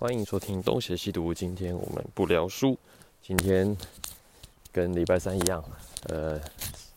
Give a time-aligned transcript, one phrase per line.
[0.00, 1.34] 欢迎收听东邪西毒。
[1.34, 2.74] 今天我们不聊书，
[3.20, 3.76] 今天
[4.72, 5.62] 跟礼拜三一样，
[6.04, 6.40] 呃，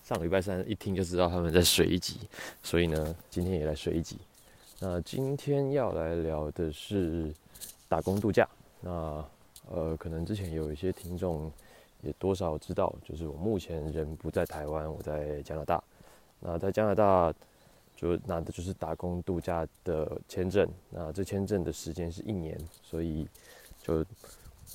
[0.06, 2.22] 上礼拜三一听就知道他们在水一集，
[2.64, 4.18] 所以呢，今天也来水一集。
[4.80, 7.30] 那今天要来聊的是
[7.90, 8.48] 打工度假。
[8.80, 8.90] 那
[9.70, 11.52] 呃，可能之前有一些听众
[12.04, 15.84] 也多少知道，就是我目前人不在台湾，我在加拿大。
[16.40, 17.34] 那在加拿大
[17.96, 20.68] 就拿的就是打工度假的签证。
[20.90, 23.28] 那这签证的时间是一年，所以
[23.82, 24.06] 就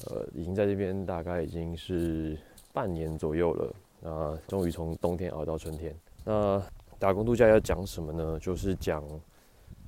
[0.06, 2.38] 呃已经在这边大概已经是
[2.73, 3.74] 半年左右了。
[4.01, 5.95] 那终于从冬天熬到春天。
[6.24, 6.62] 那
[6.98, 8.38] 打工度假要讲什么呢？
[8.41, 9.02] 就是讲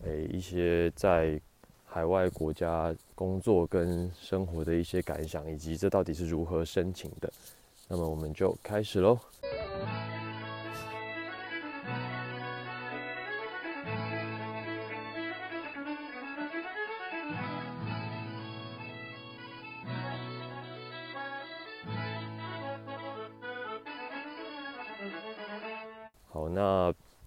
[0.04, 1.40] 诶一些在
[1.84, 7.32] 海外国家工作跟生活的一些感想，以及这到底是如何申请的。
[7.88, 9.18] 那么我们就开始喽。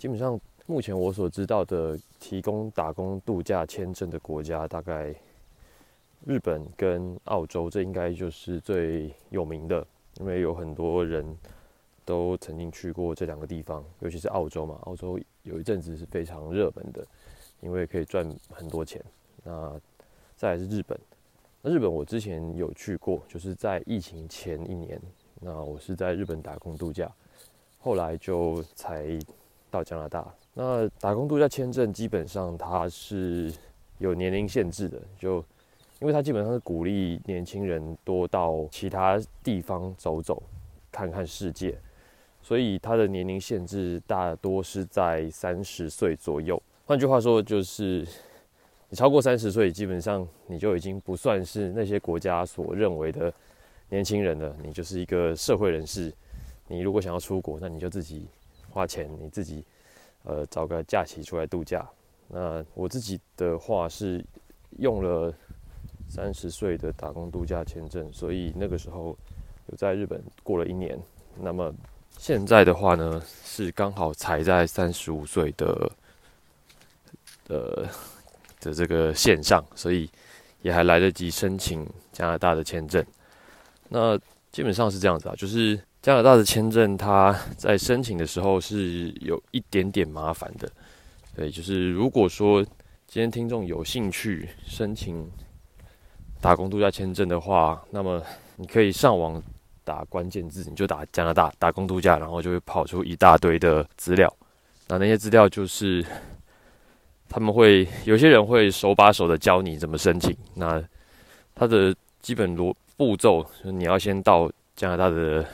[0.04, 5.16] 基本上目前我所知道的提供打工度假签证的国家，大概
[6.26, 9.88] 日本跟澳洲，这应该就是最有名的，
[10.20, 11.26] 因为有很多人
[12.04, 17.08] 都曾经去过这两个地方，尤其是澳洲嘛，澳洲有一阵子是非常热门的，
[17.62, 19.02] 因为可以赚很多钱。
[19.42, 19.80] 那
[20.36, 21.00] 再来是日本，
[21.62, 25.02] 那日本我之前有去过，就是在疫情前一年，
[25.40, 27.10] 那我是在日本打工度假。
[27.80, 29.18] 后来就才
[29.74, 30.32] 到加拿大。
[30.54, 33.52] 那打工度假签证基本上它是
[33.98, 35.44] 有年龄限制的，就
[36.00, 40.44] 因为它基本上是鼓励年轻人多到其他地方走走，
[40.92, 41.76] 看看世界，
[42.40, 46.62] 所以它的年龄限制大多是在三十岁左右。
[46.86, 48.06] 换句话说，就是
[48.90, 53.34] 你超过三十岁，基本上你就已经不算是那些国家所认为的
[53.90, 56.14] 年轻人了，你就是一个社会人士。
[56.68, 58.28] 你如果想要出国，那你就自己
[58.74, 59.64] 花钱，你自己
[60.24, 61.88] 呃找个假期出来度假。
[62.28, 64.26] 那我自己的话是
[64.80, 65.32] 用了
[66.10, 69.16] 三十岁的打工度假签证，所以那个时候
[69.68, 71.00] 有在日本过了一年。
[71.40, 71.72] 那么
[72.18, 75.92] 现在的话呢，是刚好才在三十五岁的
[77.46, 77.90] 的
[78.60, 80.10] 的这个线上，所以
[80.64, 83.06] 也还来得及申请加拿大的签证。
[83.88, 84.18] 那
[84.52, 85.80] 基本上是这样子啊，就是。
[86.04, 90.70] 加拿大的签证，它在申请的时候是有一点点麻烦的。
[91.34, 92.62] 对，就是如果说
[93.08, 95.26] 今天听众有兴趣申请
[96.42, 98.22] 打工度假签证的话，那么
[98.58, 99.42] 你可以上网
[99.86, 104.32] 打关键字，你就打加拿大打工度假，然后就会跑出一大堆的资料。
[104.90, 106.06] 那那些资料就是
[107.30, 110.36] 他们会有些人会手把手的教你怎么申请。
[110.54, 110.84] 那
[111.56, 115.46] 它的基本逻步骤，就是你要先到加拿大的。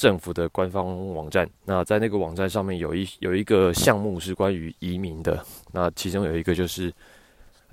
[0.00, 6.90] 政府的官方网站，那在那个网站上面有一有一个项目是关于移民的，那其中有一个就是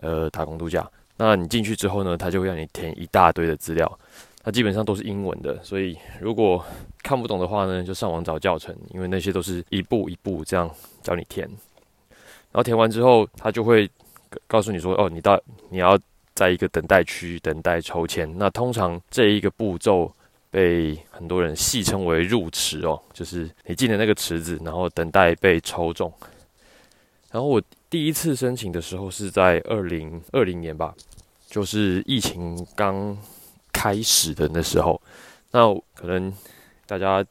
[0.01, 0.85] 呃打工度假。
[1.15, 3.99] 那你进去之后呢，他就会让你填一大堆的资料，
[4.43, 6.61] 它基本上都是英文的，所以如果
[7.01, 10.69] 看不懂的话呢，就上网找教程，因为那些都是一步一步这样
[11.01, 11.47] 教你填。
[12.51, 13.89] 然后填完之后，他就会
[14.47, 15.97] 告诉你说，哦，你到你要
[16.33, 18.29] 在一个等待区等待抽签。
[18.38, 20.11] 那通常这一个步骤。
[20.50, 26.12] 被很多人戏称为入池哦，就是你进的那个池子，然后等待被抽中。
[27.31, 30.96] 然后我第一次申请的时候是在二零二零年吧，
[31.50, 33.18] 就是疫情刚
[33.74, 35.02] 开始的那时候。
[35.52, 36.34] 那可能
[36.86, 37.24] 大家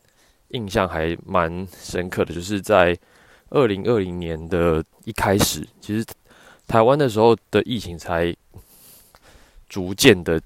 [0.48, 2.96] 印象还蛮深刻的，就是在
[3.48, 6.04] 二零二零年的一开始，其实
[6.66, 8.36] 台湾的时候的疫情才
[9.68, 10.40] 逐渐的。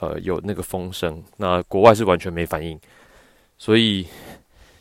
[0.00, 2.78] 呃，有那个风声，那国外是完全没反应，
[3.56, 4.06] 所以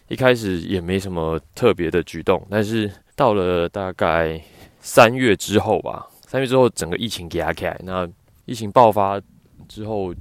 [0.09, 2.45] 一开始也没什么特别的举动。
[2.51, 4.39] 但是到了大概
[4.79, 8.07] 三月之后吧，三月之后整个疫情给压起来，那
[8.45, 9.19] 疫情爆发
[9.67, 10.13] 之后，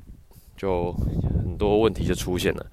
[0.57, 2.67] 就很多问题就出现了，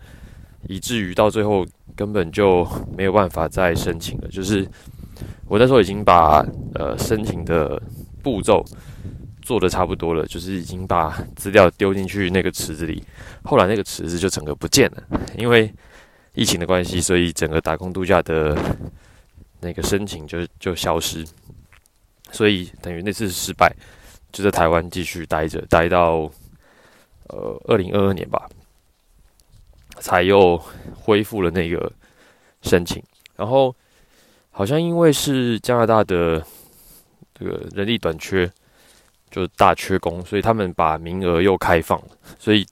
[0.70, 2.66] 以至于到最后根本就
[2.96, 4.30] 没有办法再申请了。
[4.30, 4.66] 就是
[5.50, 6.40] 我那时候已经把
[6.76, 7.82] 呃申请的
[8.22, 8.64] 步骤。
[9.44, 13.04] 做的差不多了，就是已经把资料丢进去那个池子里，
[13.44, 15.04] 后来那个池子就整个不见了，
[15.38, 15.72] 因为
[16.34, 18.58] 疫情的关系，所以整个打工度假的
[19.60, 21.26] 那个申请就就消失，
[22.32, 23.70] 所以等于那次失败，
[24.32, 26.32] 就在台湾继续待着，待到
[27.28, 28.50] 呃二零二二年吧，
[30.00, 30.58] 才又
[30.96, 31.92] 恢复了那个
[32.62, 33.04] 申请，
[33.36, 33.76] 然后
[34.52, 36.42] 好像因为是加拿大的
[37.38, 38.50] 这个人力短缺。
[39.34, 42.00] 就大缺工，所以他们把名额又开放，
[42.38, 42.64] 所以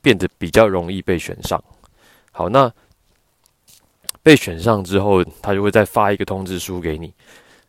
[0.00, 1.62] 变得比较容易被选上。
[2.32, 2.72] 好，那
[4.22, 7.12] 被选上之后，他就会再发一个通知书给你，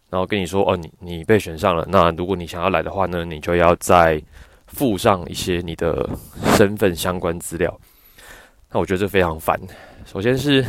[0.09, 1.85] 然后跟你说：“哦，你你被选上了。
[1.89, 4.21] 那如果你想要来的话呢，你就要再
[4.67, 6.09] 附上一些你的
[6.55, 7.77] 身份相关资料。”
[8.71, 9.59] 那我觉得这非常烦。
[10.05, 10.63] 首先是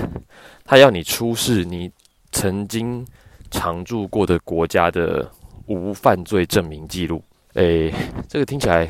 [0.65, 1.89] 他要你出示你
[2.33, 3.07] 曾经
[3.51, 5.31] 常住过的国家的
[5.67, 7.23] 无犯罪证明记录。
[7.55, 7.93] 诶，
[8.29, 8.89] 这个听起来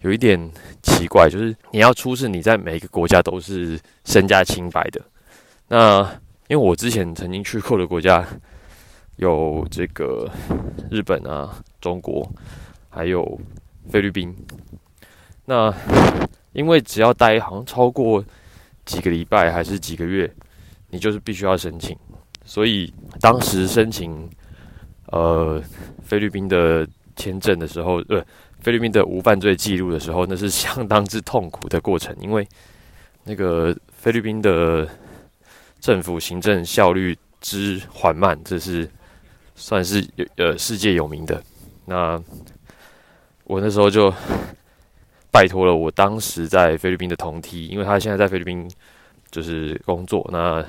[0.00, 0.50] 有一点
[0.82, 5.02] 奇怪，就是你要出示你在每一个国家都是身家清白的。
[5.68, 6.02] 那
[6.48, 8.26] 因为我之前曾经去过的国家
[9.16, 10.30] 有这个
[10.90, 12.26] 日本啊、中国，
[12.88, 13.38] 还有
[13.90, 14.34] 菲律宾。
[15.44, 15.70] 那
[16.52, 18.24] 因为只要待好像超过
[18.86, 20.32] 几个礼拜还是几个月，
[20.88, 21.94] 你就是必须要申请。
[22.46, 22.90] 所以
[23.20, 24.26] 当时申请
[25.08, 25.62] 呃
[26.02, 26.88] 菲律宾的。
[27.16, 28.24] 签证的时候，呃，
[28.60, 32.46] 菲律宾的无犯罪记录的时候，那是相当之痛苦的过程，因为
[33.24, 34.88] 那个菲律宾的
[35.80, 38.88] 政府行政效率之缓慢，这是
[39.54, 41.42] 算是有呃世界有名的。
[41.84, 42.22] 那
[43.44, 44.12] 我那时候就
[45.30, 48.68] 拜托了我当时在菲律宾的同梯，因为他现在在菲律宾
[49.30, 50.64] 就是工作，那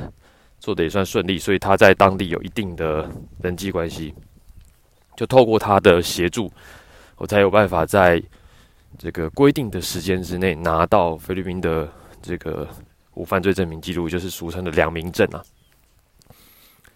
[0.60, 3.10] 做的也算顺利，所以他在当地有一定的
[3.42, 4.14] 人际关系。
[5.18, 6.50] 就透过他的协助，
[7.16, 8.22] 我才有办法在
[9.00, 11.92] 这个规定的时间之内拿到菲律宾的
[12.22, 12.68] 这个
[13.16, 15.44] 无犯罪证明记录，就是俗称的良民证啊。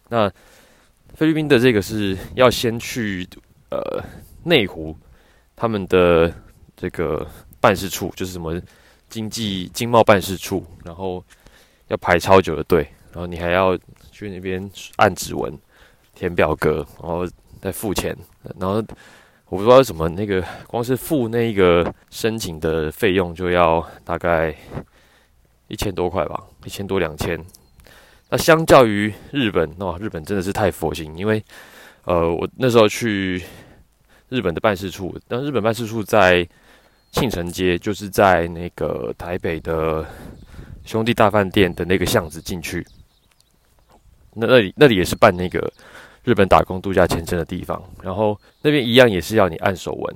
[0.08, 0.32] 那
[1.16, 3.28] 菲律宾的这个是要先去
[3.72, 3.80] 呃
[4.44, 4.96] 内湖
[5.56, 6.32] 他们的
[6.78, 7.28] 这个
[7.60, 8.62] 办事处，就是什么
[9.10, 11.24] 经济经贸办事处，然后
[11.88, 13.76] 要排超久的队，然后你还要
[14.12, 15.52] 去那边按指纹、
[16.14, 17.28] 填表格，然后。
[17.62, 18.18] 在付钱，
[18.60, 18.84] 然后
[19.48, 24.56] 我不知道什么那个，光是付那个申请的费用就要大概
[25.68, 27.40] 一千多块吧，一千多两千。
[28.30, 31.44] 那相较于日本，哇，日本真的是太佛心，因为
[32.06, 33.44] 呃，我那时候去
[34.30, 36.48] 日本的办事处，但日本办事处在
[37.12, 40.04] 庆城街，就是在那个台北的
[40.86, 42.84] 兄弟大饭店的那个巷子进去，
[44.34, 45.72] 那那里那里也是办那个。
[46.24, 50.16] 日本打工度假签证的地方，然后那边一样也是要你按手纹、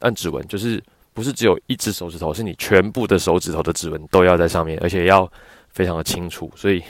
[0.00, 0.82] 按指纹，就是
[1.14, 5.30] 不是只有一只手指头，是你全部的手指头的指纹都要在上面，而且要
[5.70, 6.50] 非常的清楚。
[6.56, 6.82] 所以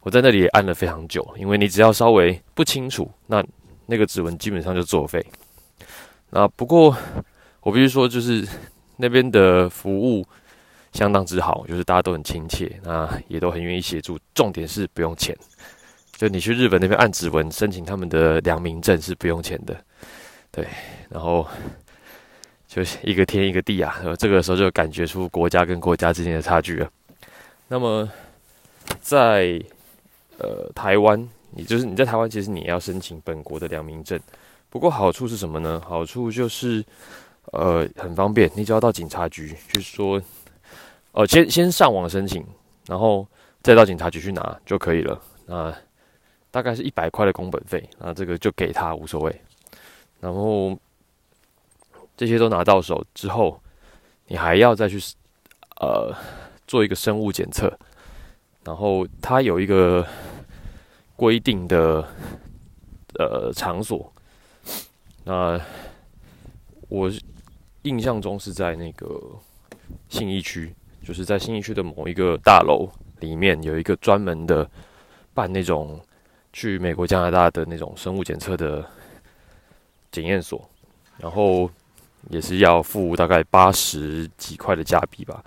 [0.00, 3.44] 我在那里也按了非常久，因为你只要稍微不清楚，那
[3.86, 5.24] 那个指纹基本上就作废。
[6.30, 6.94] 那不过
[7.62, 8.46] 我必须说，就是
[8.98, 10.24] 那边的服务
[10.92, 15.36] 相当之好，就是大家都很亲切，那也都很愿意协助，重点是不用钱。
[16.18, 19.80] 就你去日本那边按指纹申请他们的良民证是不用钱的，
[20.50, 20.66] 对，
[21.08, 21.46] 然后
[22.66, 26.90] 就一个天一个地啊，这个时候就感觉出国家跟国家之间的差距了。
[27.68, 28.10] 那么
[29.00, 29.62] 在
[30.38, 34.18] 呃台湾，你就是你在台湾，其实你要申请本国的良民证，
[34.70, 35.80] 不过好处是什么呢？
[35.86, 36.84] 好处就是
[37.52, 40.20] 呃很方便，你只要到警察局去说，
[41.12, 42.44] 呃先先上网申请，
[42.88, 43.24] 然后
[43.62, 45.22] 再到警察局去拿就可以了。
[45.46, 45.72] 那
[46.58, 49.40] 大概是一百块的工本费，那这个就给他无所谓。
[50.18, 50.76] 然后
[52.16, 53.62] 这些都拿到手之后，
[54.26, 54.98] 你还要再去
[55.80, 56.12] 呃
[56.66, 57.72] 做一个生物检测，
[58.64, 60.04] 然后它有一个
[61.14, 62.04] 规定的
[63.20, 64.12] 呃场所。
[65.22, 65.60] 那
[66.88, 67.08] 我
[67.82, 69.16] 印象中是在那个
[70.08, 72.90] 信义区，就是在信义区的某一个大楼
[73.20, 74.68] 里面有一个专门的
[75.32, 76.00] 办那种。
[76.52, 78.84] 去美国、加拿大的那种生物检测的
[80.10, 80.68] 检验所，
[81.18, 81.70] 然后
[82.30, 85.44] 也是要付大概八十几块的加币吧，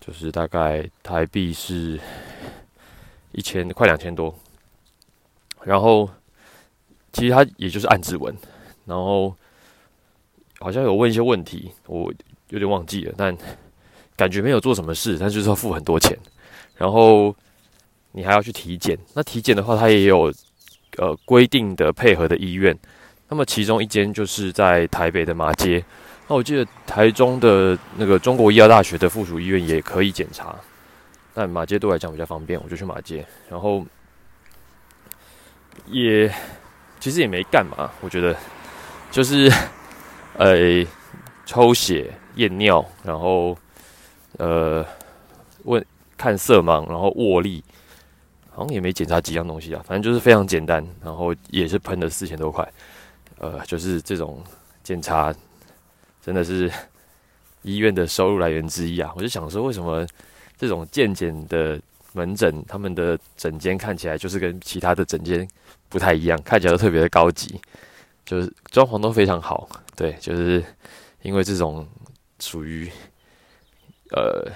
[0.00, 2.00] 就是大概台币是
[3.32, 4.34] 一千快两千多。
[5.62, 6.08] 然后
[7.12, 8.34] 其实他也就是按指纹，
[8.86, 9.34] 然后
[10.58, 12.12] 好像有问一些问题，我
[12.48, 13.36] 有点忘记了，但
[14.16, 16.18] 感觉没有做什么事，但就是要付很多钱，
[16.76, 17.34] 然后。
[18.12, 20.32] 你还要去体检，那体检的话，它也有
[20.96, 22.76] 呃规定的配合的医院。
[23.28, 25.84] 那么其中一间就是在台北的马街，
[26.26, 30.56] 那我记得台中的那个中国医药大学的附属医院也可以检查，
[31.34, 33.24] 但马街对我来讲比较方便，我就去马街。
[33.50, 33.84] 然后
[35.86, 36.32] 也
[36.98, 38.34] 其实也没干嘛，我觉得
[39.10, 39.52] 就是
[40.38, 40.56] 呃
[41.44, 43.56] 抽血验尿，然后
[44.38, 44.84] 呃
[45.64, 45.84] 问
[46.16, 47.62] 看色盲，然后握力。
[48.58, 52.68] 好像也没检查几样东西啊，反正就是非常简单，然后也是喷了四千多块，
[53.38, 54.42] 呃，就是这种
[54.82, 55.32] 检查
[56.20, 56.68] 真的是
[57.62, 59.12] 医院的收入来源之一啊！
[59.14, 60.04] 我就想说，为什么
[60.56, 61.80] 这种健检的
[62.14, 65.48] 门诊，他们的诊间看起来就是跟其他的诊间
[65.88, 67.60] 不太一样，看起来都特别的高级，
[68.24, 69.68] 就是装潢都非常好。
[69.94, 70.64] 对，就是
[71.22, 71.86] 因为这种
[72.40, 72.90] 属于
[74.10, 74.50] 呃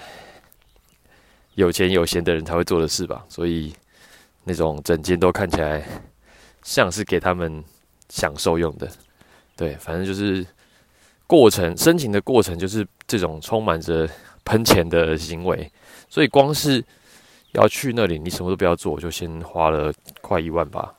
[1.55, 3.73] 有钱有闲的人才会做的事吧，所以
[4.43, 5.83] 那种整间都看起来
[6.63, 7.63] 像是给他们
[8.09, 8.89] 享受用的。
[9.55, 10.45] 对，反正就是
[11.27, 14.09] 过程申请的过程就是这种充满着
[14.43, 15.71] 喷钱的行为，
[16.09, 16.83] 所以光是
[17.53, 20.93] 要去那里，你什么都不要做，就先花了快一万吧，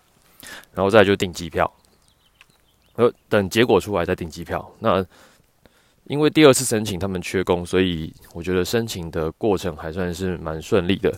[0.73, 1.71] 然后再就订机票。
[2.95, 4.73] 呃，等结果出来再订机票。
[4.79, 5.05] 那
[6.05, 11.13] 因为第二次申请他们缺工，所以我觉得申请的过程还算是蛮顺利的，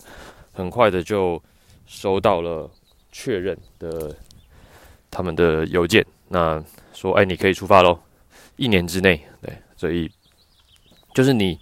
[0.53, 1.41] 很快的就
[1.87, 2.69] 收到了
[3.11, 4.15] 确认的
[5.09, 6.05] 他们的邮件。
[6.27, 6.63] 那
[6.93, 7.97] 说，哎，你可以出发喽，
[8.57, 9.19] 一年之内。
[9.41, 10.11] 对，所以
[11.13, 11.57] 就是你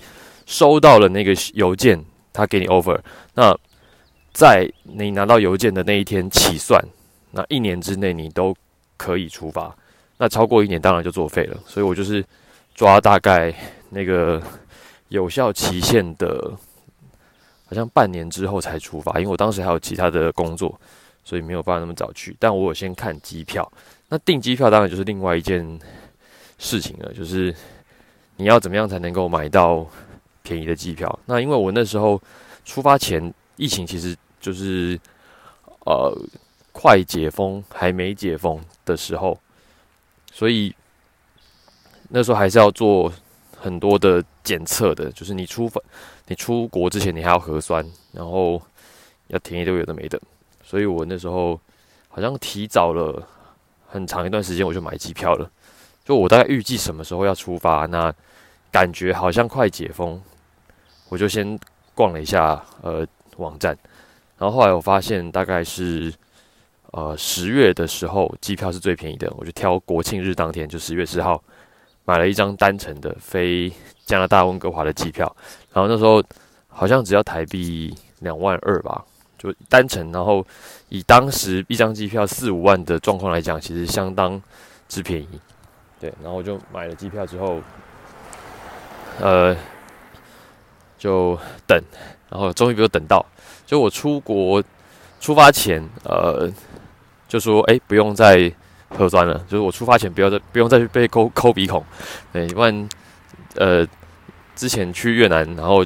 [0.46, 2.04] 收到了那个邮件，
[2.34, 3.00] 他给你 offer。
[3.36, 3.58] 那
[4.34, 6.84] 在你拿到邮件的那一天起算，
[7.32, 8.54] 那一年之内你都
[8.98, 9.74] 可以出发。
[10.18, 12.26] 那超过一年当然就作废了，所以我就是
[12.74, 13.54] 抓大概
[13.90, 14.42] 那个
[15.10, 16.54] 有效期限的，
[17.66, 20.80] 好像半年之后才出发，因为我当时还有其他的工作，
[21.24, 22.36] 所以没有办法那么早去。
[22.40, 23.72] 但我有先看机票，
[24.10, 25.80] 那订机票当然就是另外一件
[26.58, 27.54] 事情了，就是
[28.38, 29.86] 你要怎么样才能够买到
[30.44, 31.20] 便宜的机票？
[31.26, 32.22] 那因为我那时候
[32.64, 35.00] 出发前，疫情其实就是
[35.86, 36.16] 呃
[36.72, 39.38] 快解封还没解封的时候。
[40.32, 40.76] 所以
[42.10, 43.10] 那时候还是要做
[43.66, 45.82] 很多的检测的，就是你出发、
[46.28, 48.62] 你出国之前，你还要核酸，然后
[49.30, 50.22] 要填一堆有的没的。
[50.64, 51.60] 所以我那时候
[52.08, 53.28] 好像提早了
[53.88, 55.50] 很长一段时间，我就买机票了。
[56.04, 58.14] 就我大概预计什么时候要出发，那
[58.72, 60.22] 感觉好像快解封，
[61.10, 61.60] 我就先
[61.96, 63.04] 逛了一下呃
[63.38, 63.76] 网站，
[64.38, 66.14] 然后后来我发现大概是。
[66.92, 71.44] 呃，十月的时候机票是最便宜的，我就挑国庆日当天，就十月十号，
[72.06, 73.72] 买了一张单程的飞
[74.06, 75.36] 加拿大温哥华的机票，
[75.74, 76.24] 然后那时候
[76.68, 79.04] 好像只要台币两万二吧，
[79.38, 80.46] 就单程，然后
[80.90, 84.42] 以当时一张机票四五万的状况来讲，其实相当
[84.88, 85.40] 之便宜，
[86.00, 87.60] 对，然后我就买了机票之后，
[89.20, 89.56] 呃，
[90.98, 91.82] 就等，
[92.30, 93.26] 然后终于没有等到，
[93.66, 94.64] 就我出国
[95.20, 96.52] 出发前，呃。
[97.28, 98.50] 就说哎，不用再
[98.90, 99.38] 核酸了。
[99.48, 101.84] 就是我出发前不要再不用再去被抠抠鼻孔，
[102.32, 102.90] 对，不然
[103.56, 103.88] 呃，
[104.56, 105.86] 之前去越南，然后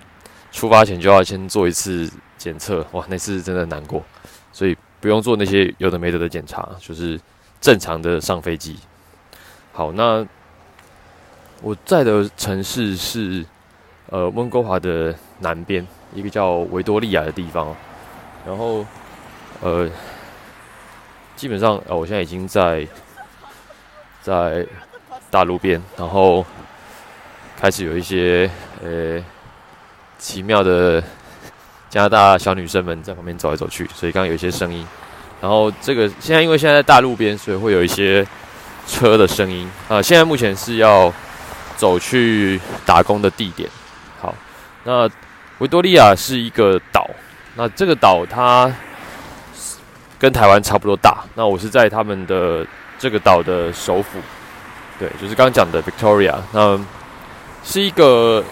[0.51, 4.03] 出发前就要先做一次检测，哇，那次真的难过，
[4.51, 7.19] 所以不用做那些有的没得的检查，就是
[7.61, 8.77] 正常的上飞机。
[9.71, 10.25] 好，那
[11.61, 13.45] 我在的城市是
[14.09, 17.75] 呃温哥华的南边，一个叫维多利亚的地方，
[18.45, 18.85] 然后
[19.61, 19.89] 呃。
[21.39, 22.85] 基本上，呃，我现在已经在
[24.21, 24.67] 在
[25.31, 26.45] 大路边，然后
[27.57, 28.51] 开始有一些
[28.83, 29.23] 呃
[30.17, 31.01] 奇妙的
[31.89, 34.85] 加拿大小女生们在旁边走来走去，所以刚刚有一些声音。
[35.39, 38.27] 然后这个现在因为现在在大路边，所以会有一些
[38.85, 40.01] 车的声音啊。
[40.01, 41.09] 现在目前是要
[41.77, 43.69] 走去打工的地点。
[44.19, 44.35] 好，
[44.83, 45.09] 那
[45.59, 47.09] 维多利亚是一个岛，
[47.55, 48.69] 那这个岛它。
[50.19, 54.19] 跟台湾差不多大，那我是在他们的这个岛的首府，
[54.99, 56.77] 对，就是刚刚讲的 Victoria，那
[57.63, 58.43] 是一个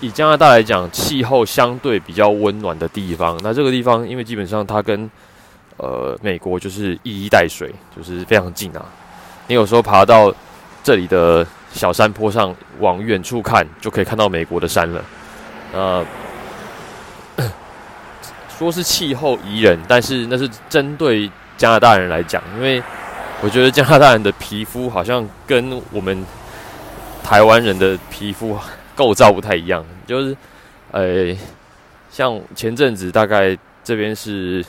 [0.00, 3.38] 以加拿大来讲气候相对比较温暖的地方。
[3.42, 5.10] 那这个地方因为基本上它跟
[5.76, 8.82] 呃美国就是一衣带水，就是非常近啊。
[9.46, 10.34] 你有时候爬到
[10.82, 15.04] 这里的小山坡上，往远处看就可以看到美国的山了，
[15.74, 16.04] 那。
[18.58, 22.82] 说是气候宜人，但是那是针对加拿大人来讲，因为
[23.42, 26.24] 我觉得加拿大人的皮肤好像跟我们
[27.22, 28.58] 台湾人的皮肤
[28.94, 30.34] 构造不太一样，就是
[30.90, 31.36] 呃，
[32.10, 34.64] 像前阵子大概这边是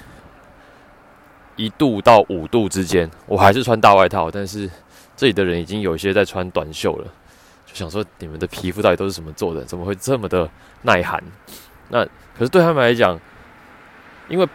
[1.56, 4.70] 一度到五度之间，我还是穿大外套，但是
[5.16, 7.06] 这里的人已经有一些在穿短袖了，
[7.66, 9.64] 就想说你们的皮肤到底都是什么做的？
[9.64, 10.50] 怎么会这么的
[10.82, 11.24] 耐寒？
[11.88, 12.04] 那
[12.38, 13.18] 可是对他们来讲。
[14.28, 14.48] 因为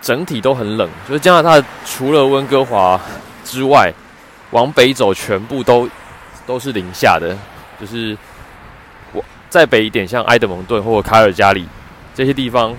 [0.00, 3.00] 整体都很冷，就是加拿大除了温哥华
[3.44, 3.92] 之外，
[4.50, 5.88] 往北走全部都
[6.46, 7.36] 都是零下的。
[7.80, 8.16] 就是
[9.12, 11.66] 我再北一点，像埃德蒙顿或卡尔加里
[12.14, 12.74] 这些地方，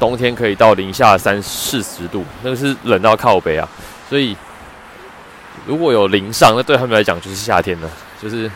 [0.00, 3.68] 冬天可以到零下三四十度，那个是冷到靠北啊。
[4.08, 4.36] 所以
[5.66, 7.88] 如果有零上，那对他们来讲就是夏天了。
[8.20, 8.50] 就是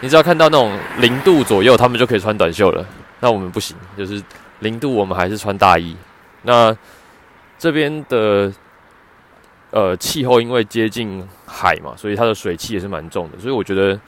[0.00, 2.84] 你只要看到那种零度左右，他们就可以穿短袖了。
[3.20, 4.22] 那我们不行，就是
[4.60, 5.96] 零度，我们还是穿大衣。
[6.42, 6.76] 那
[7.58, 8.52] 这边的
[9.70, 13.98] 呃气候因为接近海嘛，所以它的水汽也是蛮重的，所以我觉得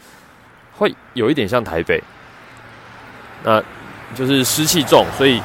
[0.77, 2.03] 会有一点像台北。
[3.43, 3.63] 那
[4.15, 5.41] 就是湿气重，所以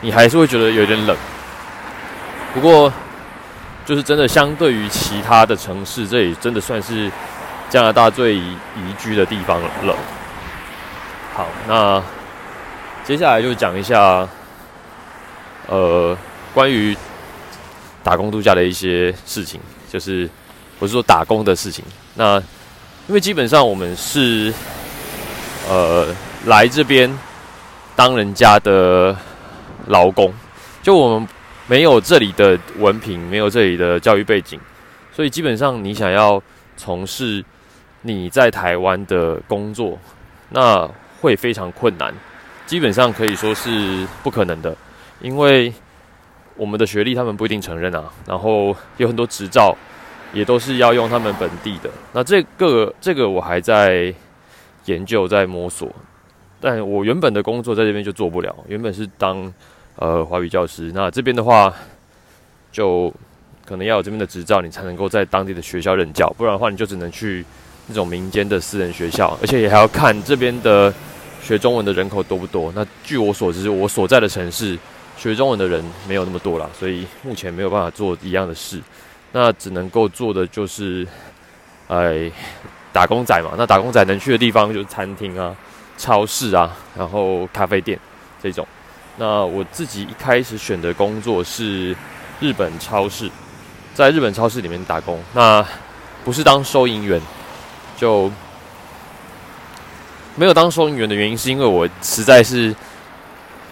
[0.00, 1.16] 你还是会觉得有点冷。
[2.52, 2.92] 不过，
[3.86, 7.10] 就是真的相对于其他的城市，这里真的算是
[7.68, 8.56] 加拿大最宜
[8.98, 9.96] 居的地方了。
[11.34, 12.02] 好，那
[13.04, 14.28] 接下来就讲一下，
[15.68, 16.16] 呃，
[16.52, 16.96] 关于
[18.02, 20.28] 打工度假的一些事情，就是
[20.78, 21.84] 我是说打工的事情。
[22.14, 22.38] 那
[23.08, 24.52] 因为基本上我们是
[25.68, 26.14] 呃
[26.46, 27.10] 来这边。
[27.96, 29.14] 当人家的
[29.88, 30.32] 劳工，
[30.82, 31.28] 就我们
[31.66, 34.58] 没有这里的文凭，没有这里的教育背景，
[35.12, 36.42] 所以基本上你想要
[36.78, 37.44] 从事
[38.00, 39.98] 你在台湾的工作，
[40.48, 40.88] 那
[41.20, 42.14] 会非常困难，
[42.66, 44.74] 基本上可以说是不可能的，
[45.20, 45.72] 因为
[46.56, 49.76] 我们的学历他们不一定承认啊，然后有很多执照
[50.32, 54.12] 也都是要用他们本地的，那这个这个我还在
[54.86, 55.88] 研究，在摸索。
[56.60, 59.52] 但我原本的工作在这边就做不了，原本是当
[59.96, 60.92] 呃华语教师。
[60.94, 61.74] 那这边的话，
[62.70, 63.10] 就
[63.64, 67.44] 可能要有这边的执照，你才能够在当地的学校任教，不然的话，你就只能去
[67.86, 70.92] 那种民间的私人学校，而且也还要看这边的
[71.42, 72.70] 学中文的人口多不多。
[72.76, 74.78] 那据我所知，我所在的城市
[75.20, 78.80] 学中文的人没有那么多啦，所以目前没有办法做一样的事。
[79.32, 81.06] 那只能够做的就是，
[81.88, 82.30] 哎，
[82.90, 83.50] 打工仔嘛。
[83.58, 85.54] 那打工仔能去的地方就是餐厅啊。
[85.98, 88.00] 超市啊，然后咖啡店
[88.42, 88.66] 这种。
[89.18, 91.94] 那我自己一开始选的工作是
[92.40, 93.30] 日本超市，
[93.92, 95.22] 在日本超市里面打工。
[95.34, 95.62] 那
[96.24, 97.20] 不是当收银员，
[97.98, 98.32] 就
[100.36, 102.74] 没有当收银员的原因，是因为我实在是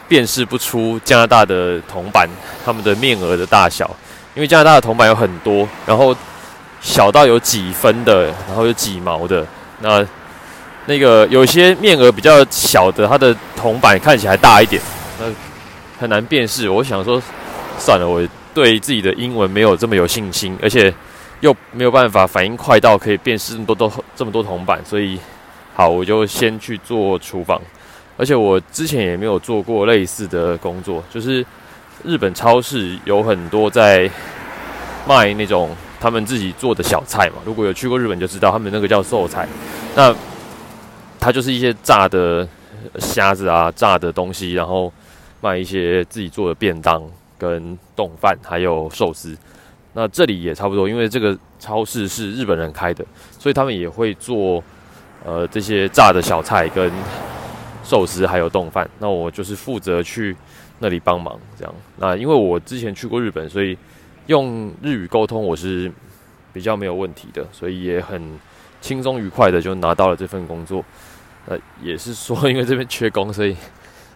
[0.08, 2.28] 辨识不出加拿大的铜板
[2.64, 3.88] 他们的面额的大小，
[4.34, 6.16] 因为加拿大的铜板有很多，然后
[6.80, 9.46] 小到有几分的，然后有几毛的，
[9.80, 10.04] 那。
[10.86, 14.80] 那个有些面额比较小的，它的铜板看起来大一点，
[15.20, 15.26] 那
[16.00, 16.66] 很难辨识。
[16.66, 17.22] 我想说，
[17.78, 20.90] 算了，我对自己的英文没有这么有信心，而且
[21.40, 25.20] 又没有办法反应快到可以辨识这么多多这么多铜板，所以
[25.74, 27.60] 好，我就先去做厨房。
[28.18, 31.42] 而且我之前也没有做过类似的工作，就是
[32.04, 34.10] 日本超市有很多在
[35.06, 37.36] 卖那种他们自己做的小菜嘛。
[37.46, 39.48] 如果有去过日本就知道，他们那个叫寿菜。
[39.94, 40.14] 那
[41.20, 42.46] 它就是一些炸的
[42.98, 44.92] 虾子啊，炸的东西，然后
[45.40, 47.02] 卖一些自己做的便当、
[47.38, 49.36] 跟冻饭，还有寿司。
[49.94, 53.04] 那这里也差不多，因为这个超市是日本人开的，
[53.38, 54.62] 所以他们也会做
[55.24, 56.92] 呃这些炸的小菜跟
[57.88, 58.86] 寿司，还有冻饭。
[58.98, 60.36] 那我就是负责去
[60.78, 61.74] 那里帮忙，这样。
[61.96, 63.76] 那因为我之前去过日本，所以
[64.26, 65.90] 用日语沟通我是
[66.52, 68.38] 比较没有问题的，所以也很
[68.82, 70.84] 轻松愉快的就拿到了这份工作。
[71.46, 73.56] 呃，也是说，因为这边缺工，所以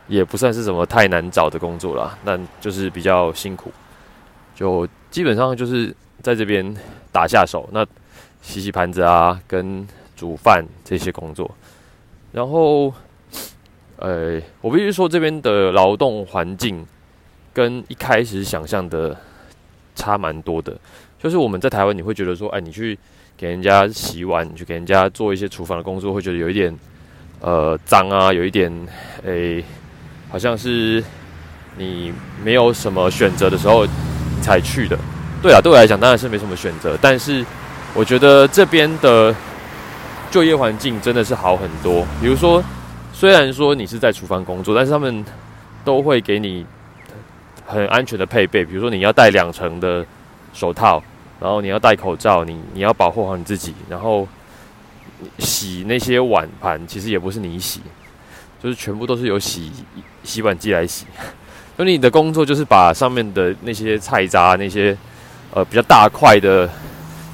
[0.06, 2.18] 也不算是什么太难找的工作啦。
[2.22, 3.72] 但就是比较辛苦，
[4.54, 6.76] 就基本上就是在这边
[7.10, 7.86] 打下手，那
[8.42, 11.50] 洗洗盘子啊，跟煮饭这些工作。
[12.32, 12.92] 然后，
[14.02, 16.84] 呃，我必须说，这边的劳动环境
[17.52, 19.16] 跟一开始想象的
[19.94, 20.76] 差蛮多的。
[21.22, 22.98] 就是我们在台湾，你会觉得说，哎，你去
[23.36, 26.76] 给人家洗碗，去给人家做一些厨房的工作，会觉得有一点。
[27.40, 28.72] 呃，脏啊，有一点，
[29.24, 29.64] 诶，
[30.30, 31.02] 好像是
[31.76, 32.12] 你
[32.44, 33.84] 没有什么选择的时候
[34.40, 34.96] 才去的。
[35.42, 37.44] 对啊，对我来讲当然是没什么选择，但是
[37.94, 39.34] 我觉得这边的
[40.30, 42.06] 就业环境真的是好很多。
[42.20, 42.62] 比如说，
[43.22, 45.24] 虽然说你是在厨房工作，但是他们
[45.84, 46.66] 都会给你
[47.64, 50.04] 很安全的配备，比如说你要戴两层的
[50.52, 51.00] 手套，
[51.40, 54.26] 然后你要戴口罩，你你要保护好你自己，然后。
[55.38, 57.80] 洗那些碗盘其实也不是你洗，
[58.60, 59.70] 就是全部都是由洗
[60.24, 61.06] 洗碗机来洗。
[61.76, 64.98] 所以你的工作就是把上面的那些菜渣、那些
[65.52, 66.68] 呃比较大块的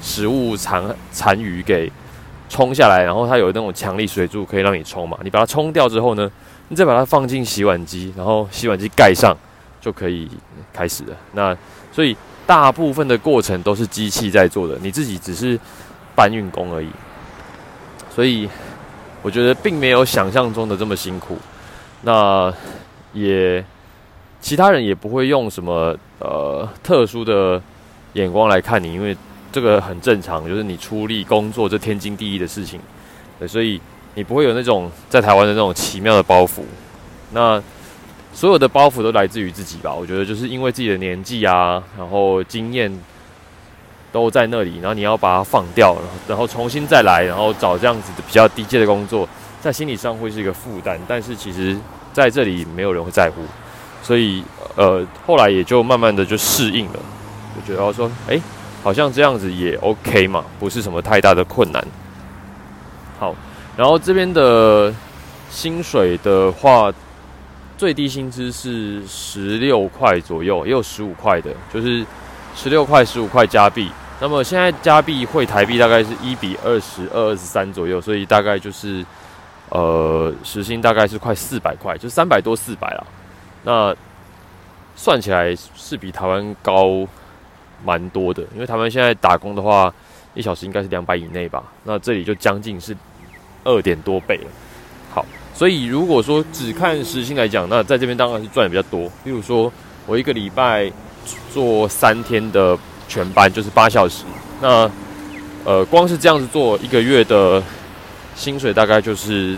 [0.03, 1.91] 食物残残余给
[2.49, 5.17] 冲下来，然后它有那种强力水柱可以让你冲嘛。
[5.23, 6.29] 你把它冲掉之后呢，
[6.67, 9.37] 你再把它放进洗碗机，然后洗碗机盖上
[9.79, 10.27] 就可以
[10.73, 11.15] 开始了。
[11.33, 11.55] 那
[11.91, 15.57] 所以大部分的过程都是机器在做的，你自己只是
[16.15, 16.89] 搬运工而已。
[18.09, 18.49] 所以
[19.21, 21.37] 我觉得并没有想象中的这么辛苦，
[22.01, 22.51] 那
[23.13, 23.63] 也
[24.41, 27.61] 其他人也不会用什么呃特殊的
[28.13, 29.15] 眼光来看你，因为
[29.51, 32.79] 这个很正常，就是你出力工作这天经地义的事情，
[33.39, 33.81] 对，所以
[34.13, 36.61] 你不会有那种在台湾的那种奇妙的包袱。
[37.31, 37.61] 那
[38.33, 39.93] 所有的包袱都来自于自己吧？
[39.93, 42.91] 我觉得就是因为自己的年纪啊，然后经验
[44.11, 45.95] 都在那里，然后你要把它放掉，
[46.27, 49.27] 然后重新再来，然后找这样子的比较低阶的工作，
[49.59, 50.99] 在心理上会是一个负担。
[51.07, 51.75] 但是其实
[52.13, 53.41] 在这里没有人会在乎，
[54.03, 54.43] 所以
[54.75, 56.99] 呃，后来也就慢慢的就适应了，
[57.55, 58.39] 就觉得说，哎。
[58.81, 61.85] 好像这样子也 OK 嘛，不是什么太大的困难。
[63.19, 63.35] 好，
[63.75, 64.93] 然后这边的
[65.49, 66.89] 薪水的话，
[67.77, 72.05] 最低薪资是十六块左右，也有十五块的，就是
[72.55, 73.91] 十六块、十五块加币。
[74.21, 79.05] 那么现在加币汇台币大概是一比二十二、二十三左右，所以大概就是
[79.69, 83.07] 呃时薪大概是快四百块，就三百多四百了。
[83.63, 83.95] 那
[84.95, 87.05] 算起来是比台湾高。
[87.83, 89.93] 蛮多的，因为他们现在打工的话，
[90.33, 91.63] 一小时应该是两百以内吧。
[91.83, 92.95] 那这里就将近是
[93.63, 94.49] 二点多倍了。
[95.11, 99.11] 好，所以如果说只看时薪来讲，那在这边当然是赚的比较多。
[99.23, 99.71] 比如说
[100.05, 100.91] 我一个礼拜
[101.51, 104.23] 做三天的全班，就是八小时。
[104.61, 104.89] 那
[105.65, 107.61] 呃，光是这样子做一个月的
[108.35, 109.57] 薪水，大概就是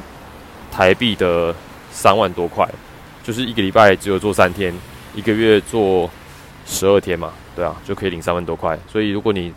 [0.72, 1.54] 台币的
[1.92, 2.68] 三万多块。
[3.24, 4.74] 就是一个礼拜只有做三天，
[5.14, 6.10] 一个月做
[6.66, 7.32] 十二天嘛。
[7.56, 8.78] 对啊，就可以领三万多块。
[8.88, 9.54] 所以如果你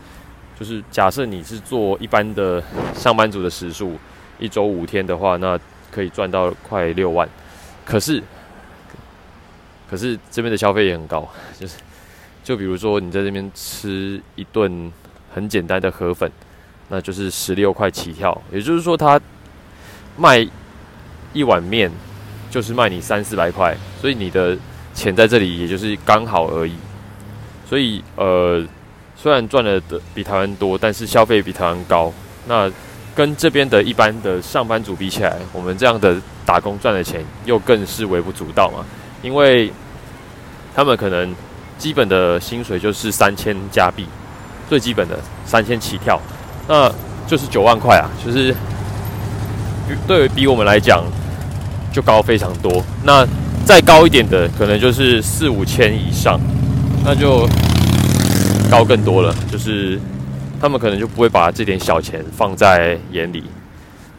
[0.58, 2.62] 就是假设你是做一般的
[2.94, 3.98] 上班族的时数，
[4.38, 5.58] 一周五天的话，那
[5.90, 7.28] 可以赚到快六万。
[7.84, 8.22] 可是，
[9.90, 11.28] 可是这边的消费也很高，
[11.58, 11.76] 就是
[12.42, 14.92] 就比如说你在这边吃一顿
[15.34, 16.30] 很简单的河粉，
[16.88, 18.40] 那就是十六块起跳。
[18.52, 19.20] 也就是说，他
[20.16, 20.46] 卖
[21.32, 21.90] 一碗面
[22.50, 24.56] 就是卖你三四百块，所以你的
[24.94, 26.74] 钱在这里也就是刚好而已。
[27.68, 28.62] 所以，呃，
[29.16, 32.12] 虽然赚的的比台湾多，但是消费比台湾高。
[32.46, 32.70] 那
[33.14, 38.84] 跟这边的一般的上班族比起来，我们这样的打工赚的钱又更是微不足道嘛。
[39.22, 39.72] 因为
[40.74, 41.34] 他们可能
[41.78, 44.06] 基本的薪水就是三千加币，
[44.68, 46.20] 最基本的三千起跳，
[46.68, 46.92] 那
[47.26, 48.54] 就是九万块啊，就是
[50.06, 51.02] 对比我们来讲
[51.92, 52.84] 就高非常多。
[53.04, 53.26] 那
[53.64, 56.38] 再高一点的，可能就是四五千以上。
[57.06, 57.46] 那就
[58.70, 60.00] 高更多了，就是
[60.58, 63.44] 他们可能就不会把这点小钱放在眼里。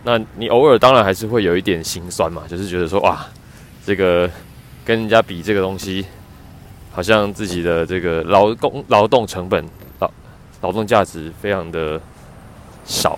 [0.04, 3.26] 那你偶尔当然还是会有一点心酸嘛，就是觉得说哇，
[3.84, 4.30] 这个
[4.86, 6.06] 跟人家比这个东西，
[6.92, 9.66] 好像自己的这个劳工劳动成本、
[10.00, 10.12] 劳
[10.62, 12.00] 劳动价值非常的
[12.86, 13.18] 少。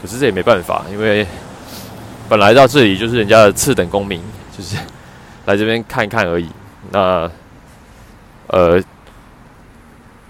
[0.00, 1.26] 可是这也没办法，因为
[2.30, 4.18] 本来到这里就是人家的次等公民，
[4.56, 4.74] 就是
[5.44, 6.48] 来这边看一看而已。
[6.90, 7.30] 那
[8.46, 8.82] 呃。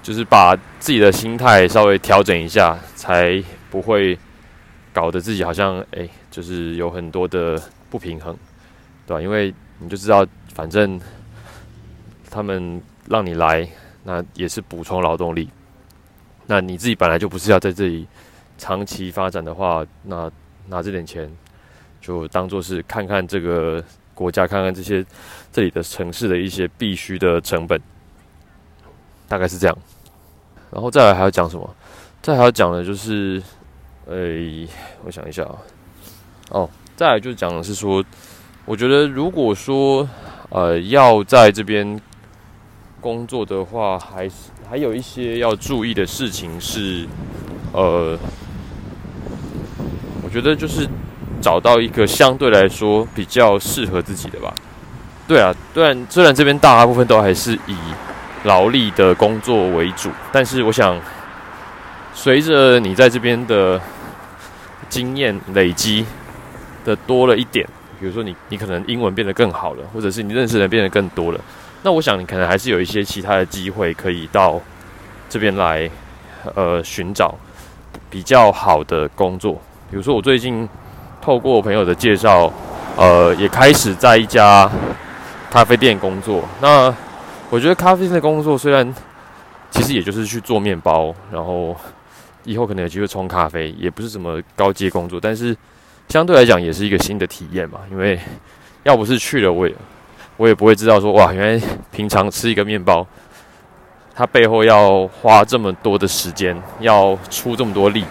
[0.03, 4.19] 就是把自己的心态稍微调整一下，才不会
[4.93, 8.37] 搞得自己好像哎，就是有很多的不平衡，
[9.07, 9.23] 对吧？
[9.23, 11.01] 因为你就知道，反正
[12.29, 13.67] 他们让你来，
[14.03, 15.49] 那也是补充劳动力。
[16.47, 18.07] 那你自己本来就不是要在这里
[18.59, 20.31] 长期发展的话，那
[20.67, 21.31] 拿这点钱
[22.01, 23.83] 就当做是看看这个
[24.15, 25.05] 国家，看看这些
[25.53, 27.81] 这里的城市的一些必须的成本，
[29.29, 29.79] 大概是这样。
[30.73, 31.75] 然后再来还要讲什么？
[32.23, 33.43] 再还要讲的就是，
[34.07, 34.15] 呃，
[35.05, 35.55] 我想一下啊，
[36.51, 38.03] 哦，再来就讲的是说，
[38.65, 40.09] 我觉得如果说
[40.51, 42.01] 呃要在这边
[43.01, 44.35] 工作的话，还是
[44.71, 47.07] 还有一些要注意的事情是，
[47.73, 48.19] 呃，
[50.23, 50.89] 我觉得就是
[51.41, 54.55] 找到一个相对来说比较适合自己的吧。
[55.29, 57.77] 对啊，虽然虽然这边大部分都还是以。
[58.45, 60.99] 劳力的工作为主，但是我想，
[62.13, 63.81] 随着你在这边的
[64.89, 66.05] 经验累积
[66.85, 67.67] 的多了一点，
[68.01, 71.41] 比如说你你可能英文变得更好了，或者是你认识人变得更多了，
[71.83, 74.61] 那我想你可能还是有一些其他的机会可以到
[75.29, 75.89] 这边来，
[76.55, 77.35] 呃，寻找
[78.11, 79.53] 比较好的工作。
[79.91, 80.69] 比如说我最近
[81.21, 82.53] 透过朋友的介绍，
[82.97, 84.69] 呃，也开始在一家
[85.51, 86.43] 咖啡店工作。
[86.61, 86.93] 那
[87.53, 88.95] 我觉得咖啡店的工作虽然
[89.71, 91.77] 其实也就是去做面包，然后
[92.45, 95.55] 以后可能有机会冲咖啡，也不是什么高阶工作，但是
[96.09, 97.81] 相对来讲也是一个新的体验嘛。
[97.91, 98.19] 因为
[98.85, 99.75] 要不是去了，我也
[100.39, 103.07] 我也不会知道说哇，原来平常吃一个面包，
[104.15, 108.03] 它背后要花这么多的时间，要出这么多力。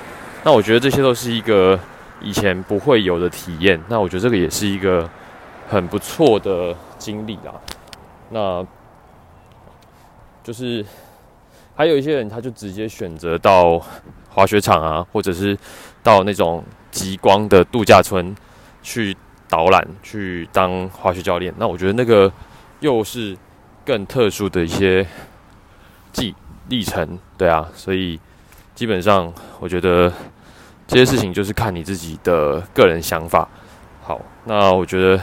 [0.43, 1.79] 那我觉得这些都是一个
[2.21, 3.81] 以前不会有的体验。
[3.89, 5.09] 那我觉得这个也是一个
[5.67, 7.51] 很不错的经历啦。
[8.29, 8.63] 那
[10.43, 10.85] 就是
[11.75, 13.81] 还有一些人他就直接选择到
[14.29, 15.57] 滑雪场啊，或者是
[16.03, 18.35] 到那种极光的度假村
[18.81, 19.15] 去
[19.49, 21.53] 导览，去当滑雪教练。
[21.57, 22.31] 那我觉得那个
[22.79, 23.37] 又是
[23.85, 25.05] 更特殊的一些
[26.11, 26.33] 记
[26.69, 28.19] 历程，对啊，所以
[28.73, 30.11] 基本上我觉得
[30.87, 33.47] 这些事情就是看你自己的个人想法。
[34.01, 35.21] 好，那我觉得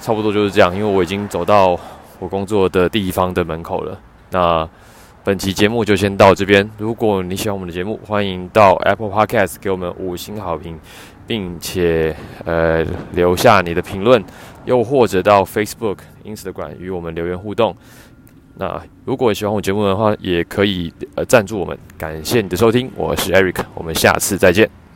[0.00, 1.78] 差不多就是这样，因为我已经走到
[2.18, 3.98] 我工作的地方的门口了。
[4.30, 4.68] 那
[5.22, 6.68] 本期节目就先到这边。
[6.78, 10.78] 如果你喜欢我们的节目，欢迎到 Apple Podcast 给我们五星好评，
[11.26, 14.24] 并且呃留下你的评论，
[14.64, 17.76] 又或者到 Facebook、Instagram 与我们留言互动。
[18.56, 21.78] 那如果喜欢我节目的话，也可以呃赞助我们。
[21.96, 24.89] 感谢你的收听，我是 Eric，我们下次再见。